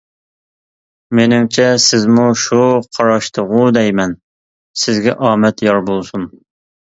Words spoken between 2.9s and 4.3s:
قاراشتىغۇ دەيمەن؟